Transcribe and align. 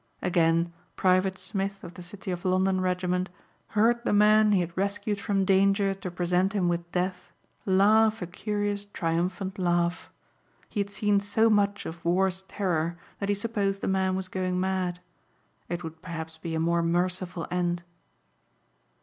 Again 0.23 0.73
Private 0.95 1.37
Smith 1.37 1.83
of 1.83 1.93
the 1.93 2.01
City 2.01 2.31
of 2.31 2.43
London 2.43 2.81
regiment 2.81 3.29
heard 3.77 4.03
the 4.03 4.11
man 4.11 4.51
he 4.51 4.61
had 4.61 4.75
rescued 4.75 5.21
from 5.21 5.45
danger 5.45 5.93
to 5.93 6.09
present 6.09 6.53
him 6.53 6.67
with 6.67 6.91
death, 6.91 7.31
laugh 7.67 8.19
a 8.19 8.25
curious 8.25 8.85
triumphant 8.85 9.59
laugh. 9.59 10.09
He 10.69 10.79
had 10.79 10.89
seen 10.89 11.19
so 11.19 11.51
much 11.51 11.85
of 11.85 12.03
war's 12.03 12.41
terror 12.41 12.97
that 13.19 13.29
he 13.29 13.35
supposed 13.35 13.81
the 13.81 13.87
man 13.87 14.15
was 14.15 14.27
going 14.27 14.59
mad. 14.59 15.01
It 15.69 15.83
would 15.83 16.01
perhaps 16.01 16.35
be 16.35 16.55
a 16.55 16.59
more 16.59 16.81
merciful 16.81 17.45
end. 17.51 17.83